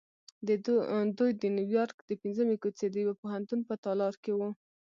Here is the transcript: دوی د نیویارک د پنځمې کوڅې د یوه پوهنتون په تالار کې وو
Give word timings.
دوی 1.17 1.31
د 1.41 1.43
نیویارک 1.57 1.97
د 2.09 2.11
پنځمې 2.21 2.55
کوڅې 2.61 2.85
د 2.91 2.95
یوه 3.03 3.15
پوهنتون 3.21 3.59
په 3.67 3.73
تالار 3.83 4.13
کې 4.23 4.31
وو 4.37 4.49